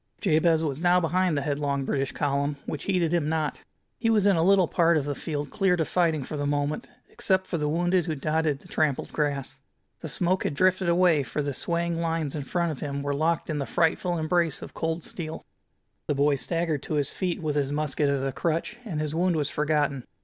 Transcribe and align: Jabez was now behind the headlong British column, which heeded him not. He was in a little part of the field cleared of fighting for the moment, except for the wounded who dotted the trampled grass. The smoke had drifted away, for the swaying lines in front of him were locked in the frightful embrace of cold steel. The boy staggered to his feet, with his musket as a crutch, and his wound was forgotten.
Jabez 0.19 0.63
was 0.63 0.81
now 0.81 0.99
behind 0.99 1.37
the 1.37 1.43
headlong 1.43 1.85
British 1.85 2.11
column, 2.11 2.57
which 2.65 2.85
heeded 2.85 3.13
him 3.13 3.29
not. 3.29 3.61
He 3.99 4.09
was 4.09 4.25
in 4.25 4.35
a 4.35 4.41
little 4.41 4.67
part 4.67 4.97
of 4.97 5.05
the 5.05 5.13
field 5.13 5.51
cleared 5.51 5.79
of 5.79 5.87
fighting 5.89 6.23
for 6.23 6.35
the 6.35 6.47
moment, 6.47 6.87
except 7.07 7.45
for 7.45 7.59
the 7.59 7.69
wounded 7.69 8.07
who 8.07 8.15
dotted 8.15 8.57
the 8.61 8.67
trampled 8.67 9.11
grass. 9.13 9.59
The 9.99 10.07
smoke 10.07 10.43
had 10.43 10.55
drifted 10.55 10.89
away, 10.89 11.21
for 11.21 11.43
the 11.43 11.53
swaying 11.53 12.01
lines 12.01 12.33
in 12.33 12.45
front 12.45 12.71
of 12.71 12.79
him 12.79 13.03
were 13.03 13.13
locked 13.13 13.47
in 13.47 13.59
the 13.59 13.67
frightful 13.67 14.17
embrace 14.17 14.63
of 14.63 14.73
cold 14.73 15.03
steel. 15.03 15.45
The 16.07 16.15
boy 16.15 16.33
staggered 16.33 16.81
to 16.81 16.95
his 16.95 17.11
feet, 17.11 17.39
with 17.39 17.55
his 17.55 17.71
musket 17.71 18.09
as 18.09 18.23
a 18.23 18.31
crutch, 18.31 18.77
and 18.83 18.99
his 18.99 19.13
wound 19.13 19.35
was 19.35 19.51
forgotten. 19.51 20.05